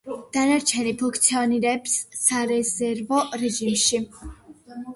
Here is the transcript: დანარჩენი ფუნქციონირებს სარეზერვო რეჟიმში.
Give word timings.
დანარჩენი 0.35 0.93
ფუნქციონირებს 1.01 1.99
სარეზერვო 2.23 3.23
რეჟიმში. 3.45 4.05